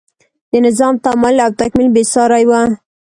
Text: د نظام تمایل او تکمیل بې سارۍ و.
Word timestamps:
د 0.51 0.53
نظام 0.65 0.93
تمایل 1.03 1.37
او 1.45 1.51
تکمیل 1.61 1.89
بې 1.95 2.03
سارۍ 2.13 2.43
و. 2.49 2.51